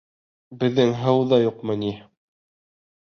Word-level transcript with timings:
Беҙҙең 0.63 0.95
һыу 1.03 1.21
ҙа 1.33 1.39
юҡмы 1.43 1.79
ни? 1.85 1.93